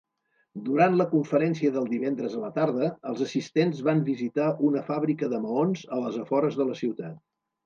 [0.67, 5.43] Durant la conferència del divendres a la tarda els assistents van visitar una fàbrica de
[5.45, 7.23] maons a les afores de la ciutat.